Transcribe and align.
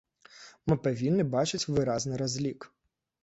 Мы 0.71 0.77
павінны 0.85 1.25
бачыць 1.35 1.67
выразны 1.75 2.13
разлік. 2.25 2.67